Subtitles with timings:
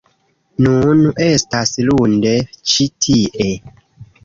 [0.67, 2.33] Nun estas lunde
[2.73, 3.49] ĉi tie